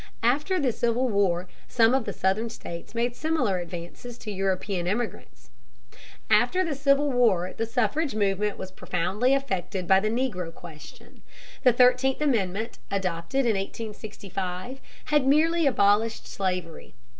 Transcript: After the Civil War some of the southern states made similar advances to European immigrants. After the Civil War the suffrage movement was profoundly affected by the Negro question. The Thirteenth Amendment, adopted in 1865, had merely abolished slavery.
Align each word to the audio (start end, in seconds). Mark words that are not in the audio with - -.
After 0.23 0.59
the 0.59 0.71
Civil 0.71 1.09
War 1.09 1.47
some 1.67 1.93
of 1.93 2.05
the 2.05 2.11
southern 2.11 2.49
states 2.49 2.95
made 2.95 3.15
similar 3.15 3.59
advances 3.59 4.17
to 4.17 4.31
European 4.31 4.87
immigrants. 4.87 5.51
After 6.27 6.65
the 6.65 6.73
Civil 6.73 7.11
War 7.11 7.53
the 7.55 7.67
suffrage 7.67 8.15
movement 8.15 8.57
was 8.57 8.71
profoundly 8.71 9.35
affected 9.35 9.87
by 9.87 9.99
the 9.99 10.09
Negro 10.09 10.51
question. 10.51 11.21
The 11.61 11.71
Thirteenth 11.71 12.19
Amendment, 12.19 12.79
adopted 12.89 13.41
in 13.41 13.55
1865, 13.55 14.81
had 15.05 15.27
merely 15.27 15.67
abolished 15.67 16.25
slavery. 16.25 16.95